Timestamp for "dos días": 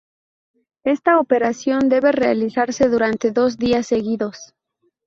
3.29-3.85